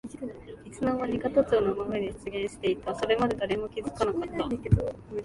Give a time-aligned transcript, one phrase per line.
[0.65, 2.95] いつのまにか都庁の真上に出現していた。
[2.95, 4.49] それまで誰も気づかなかった。